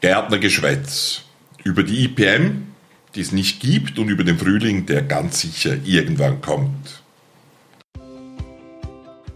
[0.00, 1.24] Gärtnergeschwätz
[1.62, 2.68] über die IPM,
[3.14, 7.02] die es nicht gibt, und über den Frühling, der ganz sicher irgendwann kommt.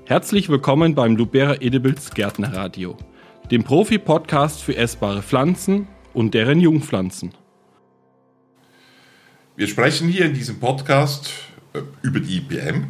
[0.07, 2.97] Herzlich willkommen beim Lubera Edibles Gärtnerradio,
[3.51, 7.35] dem Profi-Podcast für essbare Pflanzen und deren Jungpflanzen.
[9.57, 11.31] Wir sprechen hier in diesem Podcast
[11.75, 12.87] äh, über die IPM,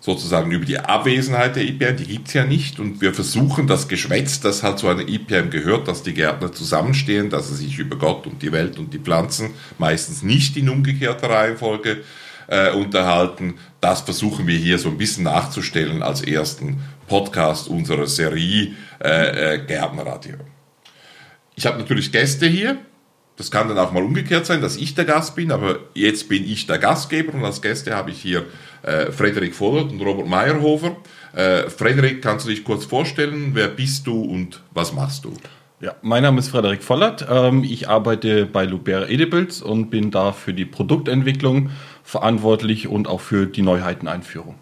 [0.00, 2.78] sozusagen über die Abwesenheit der IPM, die gibt es ja nicht.
[2.78, 7.30] Und wir versuchen das Geschwätz, das halt zu einer IPM gehört, dass die Gärtner zusammenstehen,
[7.30, 11.30] dass sie sich über Gott und die Welt und die Pflanzen meistens nicht in umgekehrter
[11.30, 12.04] Reihenfolge
[12.46, 13.54] äh, unterhalten.
[13.80, 19.66] Das versuchen wir hier so ein bisschen nachzustellen als ersten Podcast unserer Serie äh, äh,
[19.66, 20.36] Gärtnerradio.
[21.54, 22.78] Ich habe natürlich Gäste hier.
[23.38, 26.44] Das kann dann auch mal umgekehrt sein, dass ich der Gast bin, aber jetzt bin
[26.44, 28.44] ich der Gastgeber und als Gäste habe ich hier
[28.82, 30.96] äh, Frederik Vollert und Robert Meyerhofer.
[31.34, 33.52] Äh, Frederik, kannst du dich kurz vorstellen?
[33.54, 35.32] Wer bist du und was machst du?
[35.80, 37.28] Ja, mein Name ist Frederik Vollert.
[37.30, 41.70] Ähm, ich arbeite bei Lubera Edibles und bin da für die Produktentwicklung
[42.02, 44.56] verantwortlich und auch für die Neuheiteneinführung.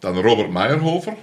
[0.00, 1.16] Dann Robert Meyerhofer.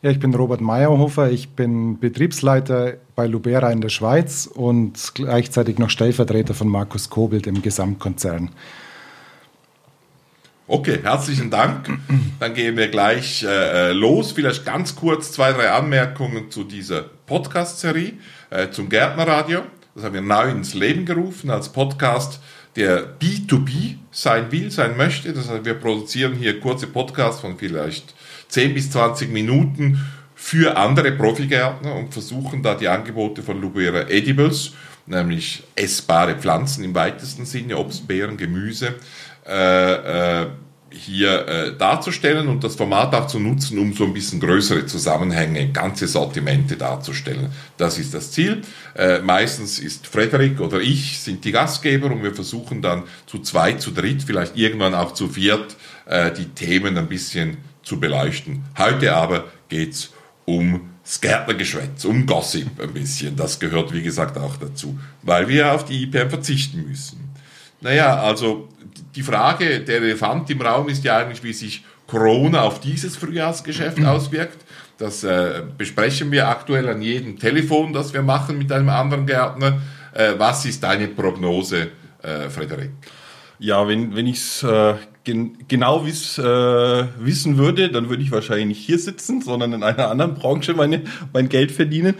[0.00, 1.28] Ja, ich bin Robert Meyerhofer.
[1.32, 7.48] Ich bin Betriebsleiter bei Lubera in der Schweiz und gleichzeitig noch Stellvertreter von Markus Kobelt
[7.48, 8.50] im Gesamtkonzern.
[10.68, 11.90] Okay, herzlichen Dank.
[12.38, 14.30] Dann gehen wir gleich äh, los.
[14.30, 18.12] Vielleicht ganz kurz zwei, drei Anmerkungen zu dieser Podcast-Serie,
[18.50, 19.62] äh, zum Gärtnerradio.
[19.96, 22.40] Das haben wir neu ins Leben gerufen als Podcast,
[22.78, 25.32] der B2B sein will, sein möchte.
[25.32, 28.14] Das heißt, wir produzieren hier kurze Podcasts von vielleicht
[28.48, 30.00] 10 bis 20 Minuten
[30.36, 34.74] für andere Profigärtner und versuchen da die Angebote von Lubera Edibles,
[35.06, 38.94] nämlich essbare Pflanzen im weitesten Sinne, Obst, Beeren, Gemüse,
[39.44, 40.46] äh, äh,
[40.90, 45.70] hier äh, darzustellen und das Format auch zu nutzen, um so ein bisschen größere Zusammenhänge,
[45.70, 47.50] ganze Sortimente darzustellen.
[47.76, 48.62] Das ist das Ziel.
[48.94, 53.80] Äh, meistens ist Frederik oder ich sind die Gastgeber und wir versuchen dann zu zweit,
[53.80, 58.64] zu dritt, vielleicht irgendwann auch zu viert, äh, die Themen ein bisschen zu beleuchten.
[58.76, 60.10] Heute aber geht's
[60.44, 63.36] um das Gärtnergeschwätz, um Gossip ein bisschen.
[63.36, 67.27] Das gehört, wie gesagt, auch dazu, weil wir auf die IPM verzichten müssen.
[67.80, 68.68] Naja, also
[69.14, 73.98] die Frage, der Elefant im Raum ist ja eigentlich, wie sich Corona auf dieses Frühjahrsgeschäft
[73.98, 74.06] mhm.
[74.06, 74.64] auswirkt.
[74.96, 79.80] Das äh, besprechen wir aktuell an jedem Telefon, das wir machen mit einem anderen Gärtner.
[80.12, 81.90] Äh, was ist deine Prognose,
[82.22, 82.90] äh, Frederik?
[83.60, 84.94] Ja, wenn, wenn ich es äh,
[85.28, 89.82] gen genau wiss, äh, wissen würde, dann würde ich wahrscheinlich nicht hier sitzen, sondern in
[89.82, 91.02] einer anderen Branche meine,
[91.34, 92.14] mein Geld verdienen.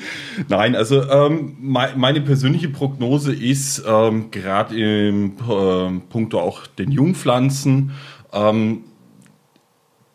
[0.48, 6.92] Nein, also ähm, me meine persönliche Prognose ist, ähm, gerade im äh, Punkto auch den
[6.92, 7.92] Jungpflanzen,
[8.32, 8.84] ähm,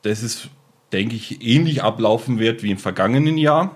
[0.04, 0.50] dass es,
[0.92, 3.76] denke ich, ähnlich ablaufen wird wie im vergangenen Jahr.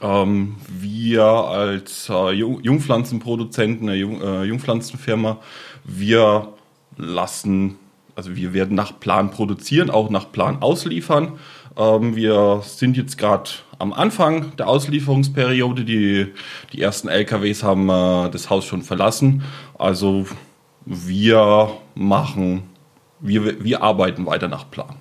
[0.00, 5.40] Ähm, wir als äh, Jungpflanzenproduzenten, eine Jung, äh, Jungpflanzenfirma,
[5.84, 6.54] wir
[6.96, 7.78] lassen
[8.16, 11.38] also wir werden nach Plan produzieren, auch nach Plan ausliefern.
[11.76, 15.84] Ähm, wir sind jetzt gerade am Anfang der Auslieferungsperiode.
[15.84, 16.32] Die,
[16.72, 19.42] die ersten LKWs haben äh, das Haus schon verlassen.
[19.78, 20.26] Also
[20.84, 22.64] wir machen,
[23.20, 24.96] wir, wir arbeiten weiter nach Plan.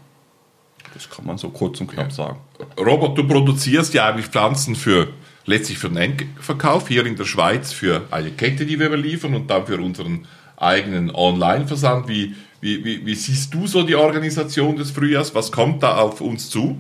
[0.94, 2.40] Das kann man so kurz und knapp sagen.
[2.78, 5.10] Robert, du produzierst ja eigentlich Pflanzen für
[5.46, 9.50] letztlich für den Endverkauf hier in der Schweiz für eine Kette, die wir liefern und
[9.50, 12.08] dann für unseren eigenen Online-Versand.
[12.08, 15.36] Wie, wie, wie, wie, siehst du so die Organisation des Frühjahrs?
[15.36, 16.78] Was kommt da auf uns zu?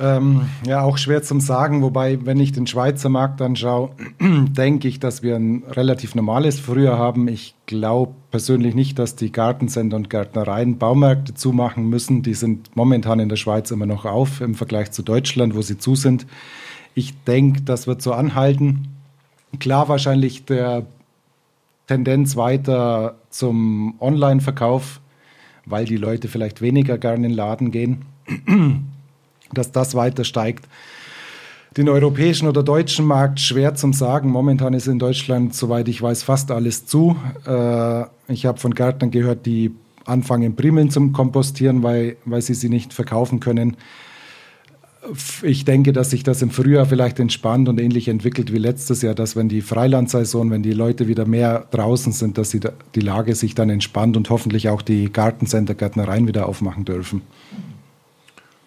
[0.00, 3.90] Ähm, ja, auch schwer zum sagen, wobei, wenn ich den Schweizer Markt anschaue,
[4.20, 7.28] denke ich, dass wir ein relativ normales Frühjahr haben.
[7.28, 12.22] Ich glaube persönlich nicht, dass die Gartencenter und Gärtnereien Baumärkte zumachen müssen.
[12.22, 15.78] Die sind momentan in der Schweiz immer noch auf im Vergleich zu Deutschland, wo sie
[15.78, 16.26] zu sind.
[16.94, 18.88] Ich denke, das wird so anhalten.
[19.60, 20.86] Klar, wahrscheinlich der
[21.90, 25.00] Tendenz weiter zum Online-Verkauf,
[25.66, 28.04] weil die Leute vielleicht weniger gerne in den Laden gehen,
[29.52, 30.68] dass das weiter steigt.
[31.76, 34.30] Den europäischen oder deutschen Markt schwer zum sagen.
[34.30, 37.16] Momentan ist in Deutschland, soweit ich weiß, fast alles zu.
[37.44, 42.68] Äh, ich habe von Gärtnern gehört, die anfangen, Primeln zum Kompostieren, weil, weil sie sie
[42.68, 43.76] nicht verkaufen können
[45.42, 49.14] ich denke, dass sich das im Frühjahr vielleicht entspannt und ähnlich entwickelt wie letztes Jahr,
[49.14, 52.60] dass wenn die Freilandsaison, wenn die Leute wieder mehr draußen sind, dass die,
[52.94, 57.22] die Lage sich dann entspannt und hoffentlich auch die Gartencenter, Gärtnereien wieder aufmachen dürfen.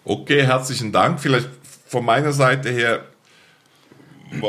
[0.04, 1.20] Okay, herzlichen Dank.
[1.20, 1.48] Vielleicht
[1.86, 3.04] von meiner Seite her,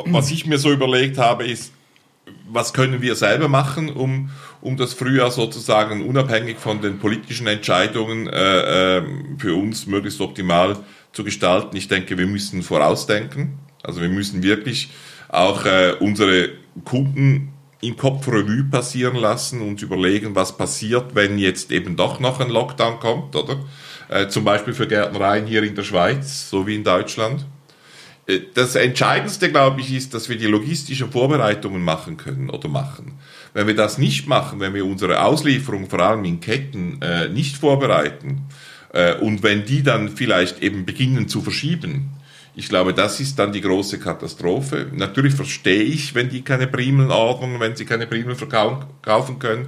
[0.08, 1.72] was ich mir so überlegt habe, ist,
[2.50, 8.28] was können wir selber machen, um, um das Frühjahr sozusagen unabhängig von den politischen Entscheidungen
[8.28, 9.04] äh, äh
[9.38, 10.84] für uns möglichst optimal zu
[11.24, 11.76] gestalten.
[11.78, 13.60] Ich denke, wir müssen vorausdenken.
[13.84, 14.90] Also wir müssen wirklich
[15.30, 16.50] auch äh, unsere
[16.84, 22.40] Kunden im Kopf Revue passieren lassen und überlegen, was passiert, wenn jetzt eben doch noch
[22.40, 23.58] ein Lockdown kommt, oder?
[24.10, 27.46] Äh, zum Beispiel für Gärtnereien hier in der Schweiz, so wie in Deutschland.
[28.28, 33.14] Äh, das Entscheidendste, glaube ich, ist, dass wir die logistischen Vorbereitungen machen können oder machen.
[33.54, 37.58] Wenn wir das nicht machen, wenn wir unsere Auslieferung vor allem in Ketten äh, nicht
[37.58, 38.48] vorbereiten
[39.20, 42.12] und wenn die dann vielleicht eben beginnen zu verschieben,
[42.56, 44.88] ich glaube, das ist dann die große Katastrophe.
[44.94, 49.68] Natürlich verstehe ich, wenn die keine Primeln ordnen, wenn sie keine Primeln verkaufen können.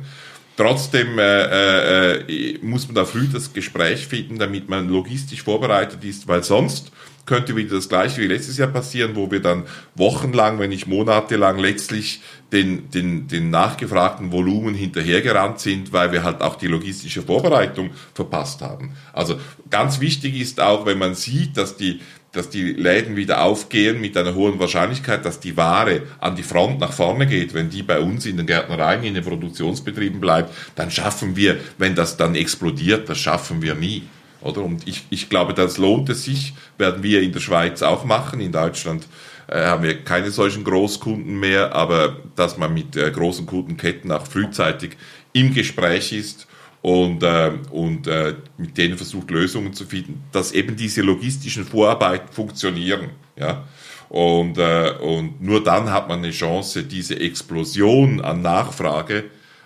[0.58, 6.28] Trotzdem äh, äh, muss man da früh das Gespräch finden, damit man logistisch vorbereitet ist,
[6.28, 6.92] weil sonst
[7.28, 11.60] könnte wieder das gleiche wie letztes Jahr passieren, wo wir dann wochenlang, wenn nicht monatelang
[11.60, 12.22] letztlich
[12.52, 18.62] den, den, den nachgefragten Volumen hinterhergerannt sind, weil wir halt auch die logistische Vorbereitung verpasst
[18.62, 18.94] haben.
[19.14, 19.40] Also
[19.70, 22.00] ganz wichtig ist auch, wenn man sieht, dass die,
[22.32, 26.80] dass die Läden wieder aufgehen mit einer hohen Wahrscheinlichkeit, dass die Ware an die Front
[26.80, 30.92] nach vorne geht, wenn die bei uns in den Gärtnereien, in den Produktionsbetrieben bleibt, dann
[30.92, 34.04] schaffen wir, wenn das dann explodiert, das schaffen wir nie.
[34.42, 34.62] Oder?
[34.62, 38.40] Und ich, ich glaube, das lohnt es sich, werden wir in der Schweiz auch machen.
[38.40, 39.08] In Deutschland
[39.48, 44.28] äh, haben wir keine solchen Großkunden mehr, aber dass man mit äh, großen Kundenketten auch
[44.28, 44.98] frühzeitig
[45.34, 46.48] im Gespräch ist
[46.88, 52.32] und, äh, und äh, mit denen versucht, Lösungen zu finden, dass eben diese logistischen Vorarbeiten
[52.32, 53.10] funktionieren.
[53.36, 53.66] Ja?
[54.08, 59.26] Und, äh, und nur dann hat man eine Chance, diese Explosion an Nachfrage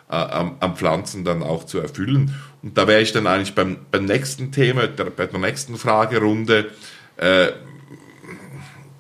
[0.10, 2.34] äh, am, am Pflanzen dann auch zu erfüllen.
[2.64, 6.72] Und da wäre ich dann eigentlich beim, beim nächsten Thema, der, bei der nächsten Fragerunde.
[7.18, 7.50] Äh,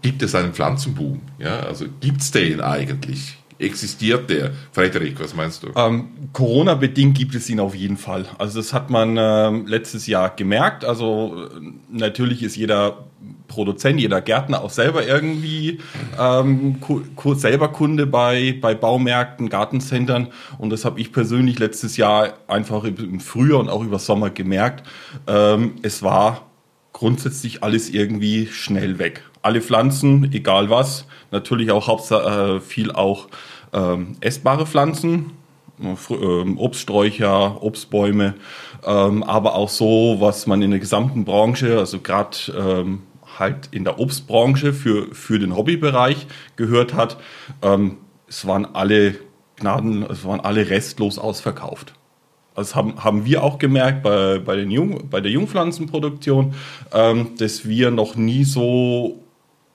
[0.03, 1.23] gibt es einen Pflanzenboom?
[1.39, 3.40] Ja, also gibt es den eigentlich?
[3.61, 4.51] Existiert der?
[4.71, 5.67] Frederik, was meinst du?
[5.75, 8.25] Ähm, Corona-bedingt gibt es ihn auf jeden Fall.
[8.37, 10.83] Also das hat man ähm, letztes Jahr gemerkt.
[10.83, 11.61] Also äh,
[11.91, 13.05] natürlich ist jeder
[13.47, 15.79] Produzent, jeder Gärtner auch selber irgendwie
[16.17, 16.77] ähm,
[17.35, 20.29] selber Kunde bei, bei Baumärkten, Gartencentern.
[20.57, 24.87] Und das habe ich persönlich letztes Jahr einfach im Frühjahr und auch über Sommer gemerkt.
[25.27, 26.47] Ähm, es war
[26.93, 29.23] grundsätzlich alles irgendwie schnell weg.
[29.41, 33.27] Alle Pflanzen, egal was, natürlich auch äh, viel auch
[33.73, 35.31] ähm, essbare Pflanzen,
[35.81, 38.35] ähm, Obststräucher, Obstbäume,
[38.85, 43.01] ähm, aber auch so, was man in der gesamten Branche, also gerade ähm,
[43.39, 47.17] halt in der Obstbranche für, für den Hobbybereich gehört hat,
[47.61, 47.97] ähm,
[48.27, 49.15] es waren alle
[49.55, 51.93] Gnaden, es waren alle restlos ausverkauft.
[52.55, 56.53] Das haben, haben wir auch gemerkt bei, bei, den Jung, bei der Jungpflanzenproduktion,
[56.93, 59.20] ähm, dass wir noch nie so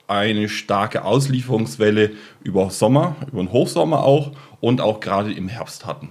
[0.07, 2.11] eine starke Auslieferungswelle
[2.43, 4.31] über Sommer, über den Hochsommer auch
[4.61, 6.09] und auch gerade im Herbst hatten.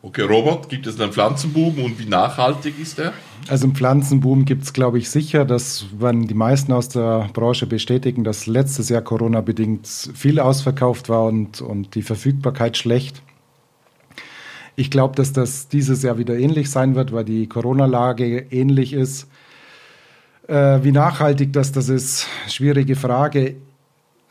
[0.00, 3.12] Okay, Robert, gibt es einen Pflanzenboom und wie nachhaltig ist der?
[3.48, 5.44] Also einen Pflanzenboom gibt es, glaube ich, sicher.
[5.44, 11.24] Das werden die meisten aus der Branche bestätigen, dass letztes Jahr Corona-bedingt viel ausverkauft war
[11.24, 13.22] und, und die Verfügbarkeit schlecht.
[14.76, 19.26] Ich glaube, dass das dieses Jahr wieder ähnlich sein wird, weil die Corona-Lage ähnlich ist.
[20.48, 23.56] Äh, wie nachhaltig das, das ist, schwierige Frage.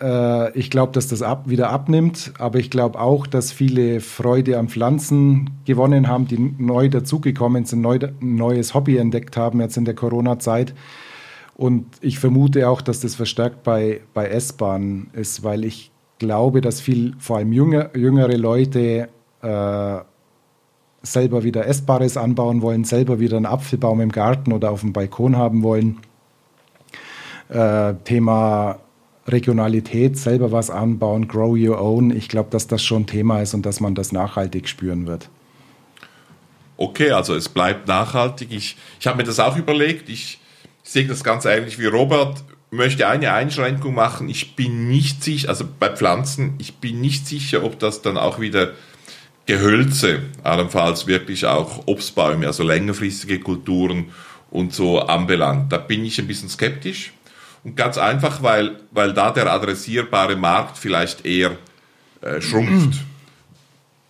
[0.01, 4.57] Äh, ich glaube, dass das ab, wieder abnimmt, aber ich glaube auch, dass viele Freude
[4.57, 9.77] am Pflanzen gewonnen haben, die neu dazugekommen sind, neu, ein neues Hobby entdeckt haben jetzt
[9.77, 10.73] in der Corona-Zeit.
[11.55, 16.81] Und ich vermute auch, dass das verstärkt bei, bei S-Bahn ist, weil ich glaube, dass
[16.81, 19.09] viel, vor allem jünger, jüngere Leute
[19.43, 19.97] äh,
[21.03, 25.35] selber wieder Essbares anbauen wollen, selber wieder einen Apfelbaum im Garten oder auf dem Balkon
[25.37, 25.97] haben wollen.
[27.49, 28.79] Äh, Thema
[29.27, 32.15] Regionalität, selber was anbauen, grow your own.
[32.15, 35.29] Ich glaube, dass das schon Thema ist und dass man das nachhaltig spüren wird.
[36.77, 38.49] Okay, also es bleibt nachhaltig.
[38.51, 40.09] Ich, ich habe mir das auch überlegt.
[40.09, 40.39] Ich
[40.83, 42.43] sehe das ganz ähnlich wie Robert.
[42.69, 44.29] Möchte eine Einschränkung machen.
[44.29, 48.39] Ich bin nicht sicher, also bei Pflanzen, ich bin nicht sicher, ob das dann auch
[48.39, 48.73] wieder
[49.45, 54.11] Gehölze, allenfalls wirklich auch Obstbäume, also längerfristige Kulturen
[54.51, 55.71] und so anbelangt.
[55.71, 57.13] Da bin ich ein bisschen skeptisch.
[57.75, 61.57] Ganz einfach, weil, weil da der adressierbare Markt vielleicht eher
[62.21, 62.99] äh, schrumpft.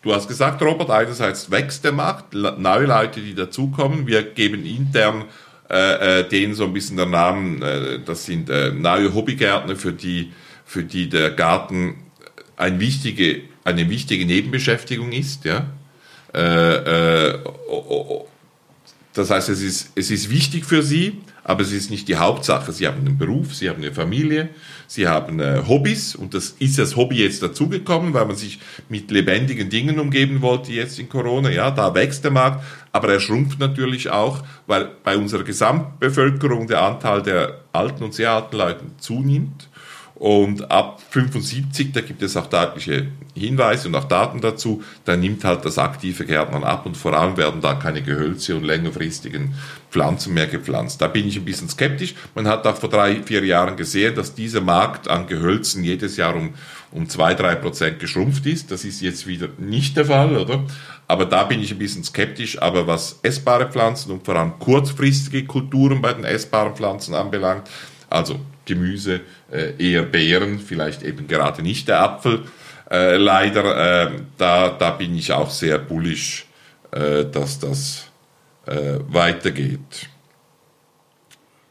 [0.04, 4.08] Du hast gesagt, Robert, einerseits wächst der Markt, neue Leute, die dazukommen.
[4.08, 5.26] Wir geben intern
[5.70, 9.92] äh, äh, denen so ein bisschen der Namen, äh, das sind äh, neue Hobbygärtner, für
[9.92, 10.32] die,
[10.64, 11.96] für die der Garten
[12.56, 15.44] ein wichtige, eine wichtige Nebenbeschäftigung ist.
[15.44, 15.66] Ja?
[16.34, 17.40] Äh, äh,
[19.14, 22.74] das heißt, es ist, es ist wichtig für sie, aber es ist nicht die Hauptsache.
[22.74, 24.50] Sie haben einen Beruf, sie haben eine Familie,
[24.86, 29.10] sie haben äh, Hobbys und das ist das Hobby jetzt dazugekommen, weil man sich mit
[29.12, 31.50] lebendigen Dingen umgeben wollte jetzt in Corona.
[31.50, 36.82] Ja, da wächst der Markt, aber er schrumpft natürlich auch, weil bei unserer Gesamtbevölkerung der
[36.82, 39.70] Anteil der alten und sehr alten Leute zunimmt.
[40.20, 43.06] Und ab 75, da gibt es auch deutliche
[43.36, 47.38] Hinweise und auch Daten dazu, da nimmt halt das aktive Gärtnern ab und vor allem
[47.38, 49.54] werden da keine Gehölze und längerfristigen
[49.92, 51.02] Pflanzen mehr gepflanzt.
[51.02, 52.16] Da bin ich ein bisschen skeptisch.
[52.34, 56.36] Man hat auch vor drei, vier Jahren gesehen, dass dieser Markt an Gehölzen jedes Jahr
[56.36, 56.56] um,
[56.92, 58.72] um zwei, drei Prozent geschrumpft ist.
[58.72, 60.64] Das ist jetzt wieder nicht der Fall, oder?
[61.08, 62.60] Aber da bin ich ein bisschen skeptisch.
[62.60, 67.70] Aber was essbare Pflanzen und vor allem kurzfristige Kulturen bei den essbaren Pflanzen anbelangt,
[68.10, 69.22] also Gemüse,
[69.52, 72.44] äh, eher Beeren, vielleicht eben gerade nicht der Apfel.
[72.92, 76.46] Äh, leider, äh, da, da bin ich auch sehr bullisch,
[76.92, 78.04] äh, dass das
[78.70, 80.10] weitergeht.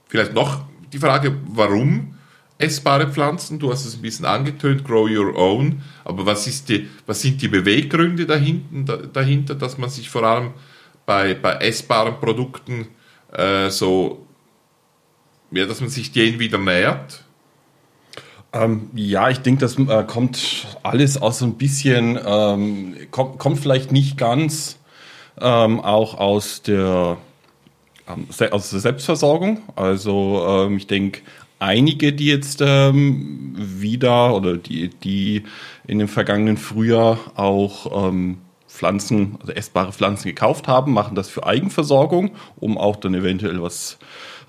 [0.09, 2.17] Vielleicht noch die Frage, warum
[2.57, 3.59] essbare Pflanzen?
[3.59, 5.83] Du hast es ein bisschen angetönt, grow your own.
[6.05, 10.55] Aber was, ist die, was sind die Beweggründe dahinter, dahinter, dass man sich vor allem
[11.05, 12.89] bei, bei essbaren Produkten
[13.33, 14.26] äh, so
[15.51, 17.25] ja, dass man sich denen wieder nähert?
[18.53, 23.59] Ähm, ja, ich denke, das äh, kommt alles aus so ein bisschen, ähm, kommt, kommt
[23.59, 24.79] vielleicht nicht ganz
[25.41, 27.19] ähm, auch aus der,
[28.09, 29.63] ähm, aus der Selbstversorgung.
[29.75, 31.21] Also ähm, ich denke,
[31.59, 35.43] einige, die jetzt ähm, wieder oder die, die
[35.87, 38.11] in dem vergangenen Frühjahr auch
[38.77, 43.99] Pflanzen, also essbare Pflanzen gekauft haben, machen das für Eigenversorgung, um auch dann eventuell was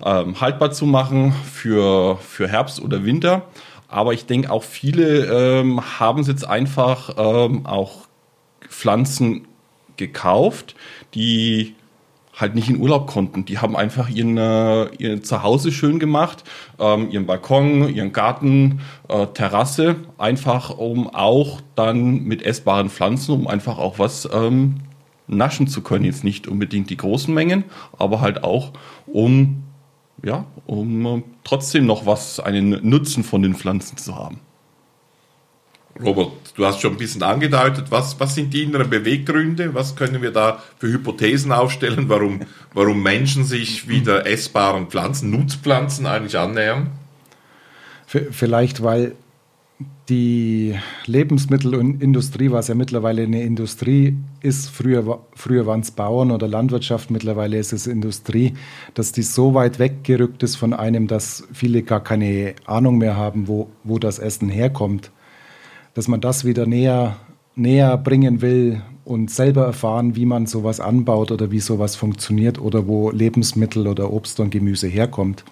[0.04, 3.42] ähm, haltbar zu machen für, für Herbst oder Winter.
[3.88, 8.06] Aber ich denke auch viele ähm, haben es jetzt einfach ähm, auch
[8.68, 9.48] Pflanzen
[9.96, 10.74] gekauft,
[11.14, 11.74] die
[12.38, 13.44] halt nicht in Urlaub konnten.
[13.44, 16.44] Die haben einfach ihren, äh, ihr Zuhause schön gemacht,
[16.78, 23.46] ähm, ihren Balkon, ihren Garten, äh, Terrasse, einfach um auch dann mit essbaren Pflanzen, um
[23.48, 24.76] einfach auch was ähm,
[25.26, 26.04] naschen zu können.
[26.04, 27.64] Jetzt nicht unbedingt die großen Mengen,
[27.98, 28.72] aber halt auch
[29.06, 29.64] um
[30.24, 34.40] ja, um äh, trotzdem noch was, einen Nutzen von den Pflanzen zu haben.
[36.04, 39.74] Robert, du hast schon ein bisschen angedeutet, was, was sind die inneren Beweggründe?
[39.74, 42.40] Was können wir da für Hypothesen aufstellen, warum,
[42.72, 46.90] warum Menschen sich wieder essbaren Pflanzen, Nutzpflanzen eigentlich annähern?
[48.06, 49.14] Vielleicht, weil
[50.08, 50.74] die
[51.06, 57.58] Lebensmittelindustrie, was ja mittlerweile eine Industrie ist, früher, früher waren es Bauern oder Landwirtschaft, mittlerweile
[57.58, 58.54] ist es Industrie,
[58.94, 63.48] dass die so weit weggerückt ist von einem, dass viele gar keine Ahnung mehr haben,
[63.48, 65.10] wo, wo das Essen herkommt.
[65.98, 67.16] Dass man das wieder näher,
[67.56, 72.86] näher bringen will und selber erfahren, wie man sowas anbaut oder wie sowas funktioniert oder
[72.86, 75.42] wo Lebensmittel oder Obst und Gemüse herkommt.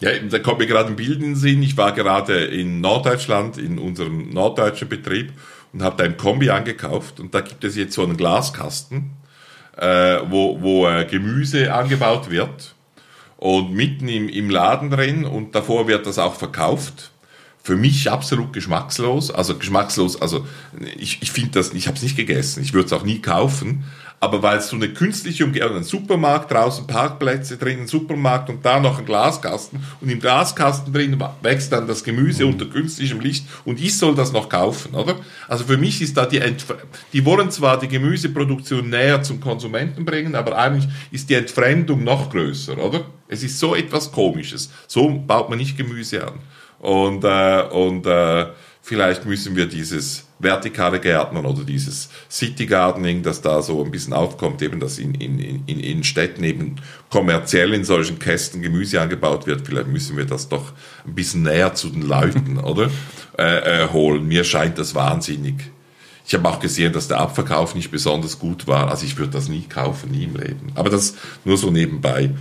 [0.00, 1.62] Ja, da kommt mir gerade ein Bild in den Sinn.
[1.62, 5.34] Ich war gerade in Norddeutschland, in unserem norddeutschen Betrieb
[5.74, 9.10] und habe da ein Kombi angekauft und da gibt es jetzt so einen Glaskasten,
[9.76, 12.74] äh, wo, wo äh, Gemüse angebaut wird
[13.36, 17.10] und mitten im, im Laden drin und davor wird das auch verkauft.
[17.68, 20.46] Für mich absolut geschmackslos, also geschmackslos, also
[20.96, 23.84] ich, ich finde das, ich habe es nicht gegessen, ich würde es auch nie kaufen,
[24.20, 28.64] aber weil es so eine künstliche Umgebung, ein Supermarkt draußen, Parkplätze drin, ein Supermarkt und
[28.64, 32.52] da noch ein Glaskasten und im Glaskasten drin wächst dann das Gemüse mhm.
[32.52, 35.16] unter künstlichem Licht und ich soll das noch kaufen, oder?
[35.46, 36.72] Also für mich ist da die, Entf
[37.12, 42.30] die wollen zwar die Gemüseproduktion näher zum Konsumenten bringen, aber eigentlich ist die Entfremdung noch
[42.30, 43.04] größer, oder?
[43.28, 44.70] Es ist so etwas Komisches.
[44.86, 46.38] So baut man nicht Gemüse an.
[46.78, 48.46] Und, äh, und äh,
[48.82, 54.12] vielleicht müssen wir dieses vertikale Gärtnern oder dieses City Gardening, das da so ein bisschen
[54.12, 56.76] aufkommt, eben dass in, in, in, in Städten eben
[57.10, 60.72] kommerziell in solchen Kästen Gemüse angebaut wird, vielleicht müssen wir das doch
[61.06, 62.90] ein bisschen näher zu den Leuten, oder?
[63.36, 64.26] Äh, äh, holen.
[64.26, 65.54] Mir scheint das wahnsinnig.
[66.26, 68.90] Ich habe auch gesehen, dass der Abverkauf nicht besonders gut war.
[68.90, 70.72] Also ich würde das nie kaufen, nie im Leben.
[70.74, 72.34] Aber das nur so nebenbei.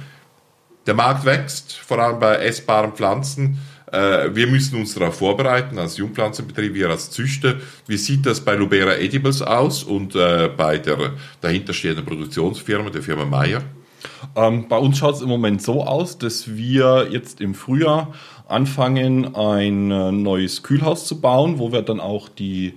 [0.88, 3.60] Der Markt wächst, vor allem bei essbaren Pflanzen.
[3.92, 7.56] Äh, wir müssen uns darauf vorbereiten, als Jungpflanzenbetrieb, wir als Züchter.
[7.88, 13.26] Wie sieht das bei Lubera Edibles aus und äh, bei der dahinterstehenden Produktionsfirma, der Firma
[13.26, 13.64] Meyer?
[14.36, 18.14] Ähm, bei uns schaut es im Moment so aus, dass wir jetzt im Frühjahr
[18.48, 22.74] anfangen, ein äh, neues Kühlhaus zu bauen, wo wir dann auch die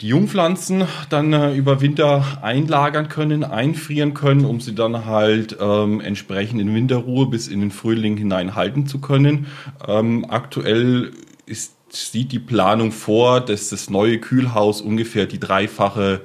[0.00, 6.00] die Jungpflanzen dann äh, über Winter einlagern können, einfrieren können, um sie dann halt ähm,
[6.00, 9.48] entsprechend in Winterruhe bis in den Frühling hinein halten zu können.
[9.86, 11.10] Ähm, aktuell
[11.46, 16.20] ist, sieht die Planung vor, dass das neue Kühlhaus ungefähr die dreifache,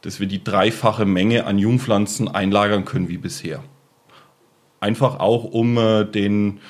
[0.00, 3.62] dass wir die dreifache Menge an Jungpflanzen einlagern können wie bisher.
[4.80, 6.60] Einfach auch um äh, den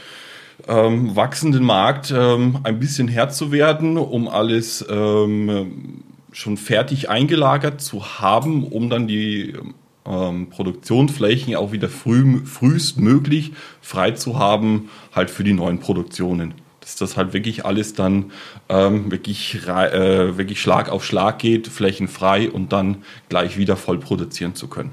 [0.69, 6.03] ähm, wachsenden Markt ähm, ein bisschen Herr zu werden, um alles ähm,
[6.33, 9.55] schon fertig eingelagert zu haben, um dann die
[10.07, 16.55] ähm, Produktionsflächen auch wieder früh, frühestmöglich frei zu haben, halt für die neuen Produktionen.
[16.81, 18.33] Das dass das halt wirklich alles dann
[18.69, 24.55] ähm, wirklich, äh, wirklich Schlag auf Schlag geht, flächenfrei und dann gleich wieder voll produzieren
[24.55, 24.91] zu können.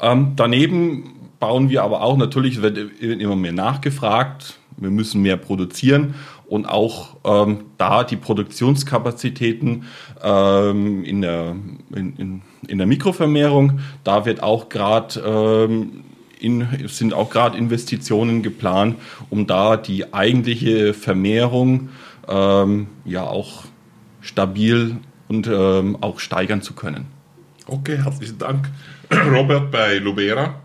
[0.00, 6.14] Ähm, daneben bauen wir aber auch, natürlich wird immer mehr nachgefragt, wir müssen mehr produzieren
[6.46, 9.84] und auch ähm, da die Produktionskapazitäten
[10.22, 11.54] ähm, in, der,
[11.94, 16.04] in, in, in, der Mikrovermehrung, da wird auch gerade ähm,
[16.40, 18.96] in, sind auch gerade Investitionen geplant,
[19.28, 21.90] um da die eigentliche Vermehrung
[22.26, 23.64] ähm, ja auch
[24.22, 24.96] stabil
[25.28, 27.04] und ähm, auch steigern zu können.
[27.66, 28.70] Okay, herzlichen Dank.
[29.30, 30.63] Robert bei Lubera.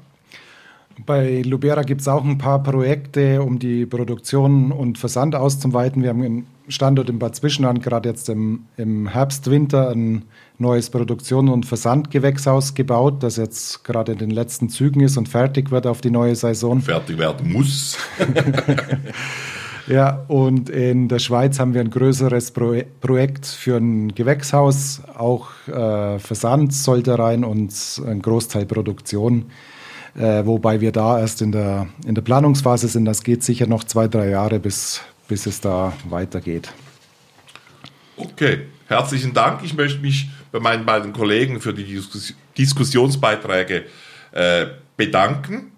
[1.05, 6.03] Bei Lubera gibt es auch ein paar Projekte, um die Produktion und Versand auszuweiten.
[6.03, 10.23] Wir haben einen Standort in Bad Zwischenland gerade jetzt im, im Herbst, Winter ein
[10.57, 15.71] neues Produktion- und Versandgewächshaus gebaut, das jetzt gerade in den letzten Zügen ist und fertig
[15.71, 16.81] wird auf die neue Saison.
[16.81, 17.97] Fertig werden muss.
[19.87, 25.47] ja, und in der Schweiz haben wir ein größeres Pro Projekt für ein Gewächshaus, auch
[25.67, 27.73] äh, Versand sollte rein und
[28.05, 29.45] ein Großteil Produktion
[30.19, 33.05] äh, wobei wir da erst in der, in der Planungsphase sind.
[33.05, 36.71] Das geht sicher noch zwei, drei Jahre, bis, bis es da weitergeht.
[38.17, 39.61] Okay, herzlichen Dank.
[39.63, 43.85] Ich möchte mich bei meinen beiden Kollegen für die Diskus Diskussionsbeiträge
[44.33, 44.65] äh,
[44.97, 45.71] bedanken.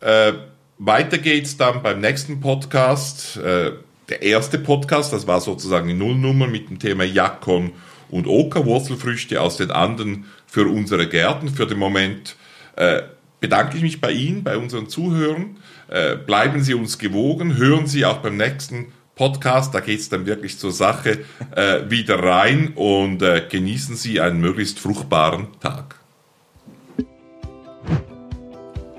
[0.00, 0.34] Äh,
[0.78, 3.36] weiter geht's dann beim nächsten Podcast.
[3.38, 3.72] Äh,
[4.08, 7.72] der erste Podcast, das war sozusagen die Nullnummer mit dem Thema Jakon
[8.08, 11.48] und Oka, Wurzelfrüchte aus den Anden für unsere Gärten.
[11.48, 12.36] Für den Moment
[12.76, 13.02] äh,
[13.40, 15.56] bedanke ich mich bei Ihnen, bei unseren Zuhörern.
[15.88, 20.24] Äh, bleiben Sie uns gewogen, hören Sie auch beim nächsten Podcast, da geht es dann
[20.24, 21.18] wirklich zur Sache,
[21.54, 25.96] äh, wieder rein und äh, genießen Sie einen möglichst fruchtbaren Tag.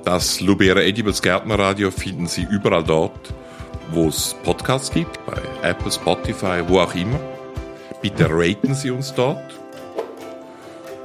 [0.03, 3.33] Das Lubera Edibles Gärtnerradio finden Sie überall dort,
[3.91, 7.19] wo es Podcasts gibt, bei Apple, Spotify, wo auch immer.
[8.01, 9.60] Bitte raten Sie uns dort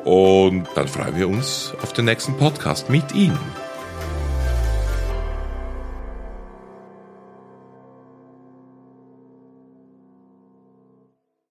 [0.06, 3.65] und dann freuen wir uns auf den nächsten Podcast mit Ihnen.